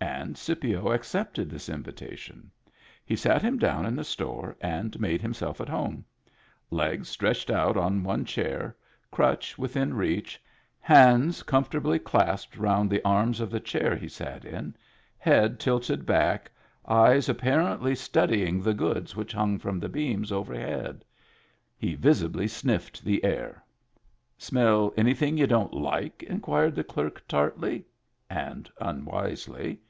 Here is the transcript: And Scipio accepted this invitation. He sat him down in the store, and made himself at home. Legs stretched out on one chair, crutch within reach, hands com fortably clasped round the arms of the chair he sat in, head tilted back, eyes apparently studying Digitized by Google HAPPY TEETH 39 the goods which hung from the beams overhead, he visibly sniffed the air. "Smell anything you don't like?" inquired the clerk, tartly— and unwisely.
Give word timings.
And 0.00 0.36
Scipio 0.36 0.92
accepted 0.92 1.48
this 1.48 1.68
invitation. 1.70 2.50
He 3.06 3.16
sat 3.16 3.40
him 3.40 3.56
down 3.58 3.86
in 3.86 3.96
the 3.96 4.04
store, 4.04 4.54
and 4.60 4.98
made 5.00 5.22
himself 5.22 5.60
at 5.62 5.68
home. 5.68 6.04
Legs 6.70 7.08
stretched 7.08 7.48
out 7.50 7.76
on 7.78 8.02
one 8.04 8.24
chair, 8.26 8.76
crutch 9.10 9.56
within 9.56 9.94
reach, 9.94 10.38
hands 10.80 11.42
com 11.42 11.64
fortably 11.64 11.98
clasped 12.02 12.58
round 12.58 12.90
the 12.90 13.02
arms 13.04 13.40
of 13.40 13.50
the 13.50 13.60
chair 13.60 13.96
he 13.96 14.06
sat 14.08 14.44
in, 14.44 14.76
head 15.16 15.58
tilted 15.58 16.04
back, 16.04 16.50
eyes 16.86 17.26
apparently 17.30 17.94
studying 17.94 18.60
Digitized 18.60 18.64
by 18.64 18.72
Google 18.72 18.88
HAPPY 18.88 19.00
TEETH 19.00 19.00
39 19.00 19.00
the 19.00 19.00
goods 19.04 19.16
which 19.16 19.32
hung 19.32 19.58
from 19.58 19.80
the 19.80 19.88
beams 19.88 20.32
overhead, 20.32 21.04
he 21.78 21.94
visibly 21.94 22.46
sniffed 22.46 23.04
the 23.04 23.24
air. 23.24 23.64
"Smell 24.36 24.92
anything 24.98 25.38
you 25.38 25.46
don't 25.46 25.72
like?" 25.72 26.22
inquired 26.24 26.74
the 26.74 26.84
clerk, 26.84 27.26
tartly— 27.26 27.86
and 28.28 28.70
unwisely. 28.80 29.80